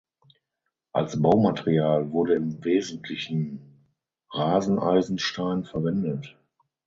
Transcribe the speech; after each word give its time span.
Als 0.93 1.21
Baumaterial 1.21 2.11
wurde 2.11 2.33
im 2.33 2.63
Wesentlichen 2.65 3.85
Raseneisenstein 4.31 5.63
verwendet. 5.63 6.35